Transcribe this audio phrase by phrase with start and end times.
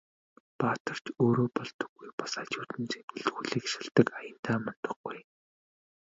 [0.59, 5.17] Баатар ч өөрөө болдоггүй, бас хажууд нь зэмлэл хүлээх шалтаг аяндаа мундахгүй.